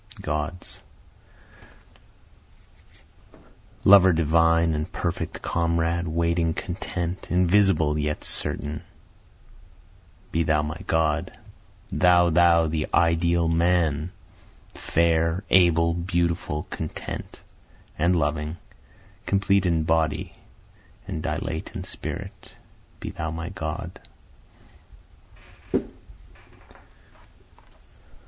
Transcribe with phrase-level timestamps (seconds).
[0.19, 0.81] Gods
[3.85, 8.81] Lover divine and perfect Comrade, Waiting content, invisible yet, but certain,
[10.31, 11.37] Be thou my God.
[11.91, 14.11] Thou, thou, the Ideal Man,
[14.73, 17.39] Fair, able, beautiful, content,
[17.95, 18.57] and loving,
[19.27, 20.33] Complete in body
[21.07, 22.51] and dilate in spirit,
[22.99, 23.99] Be thou my God.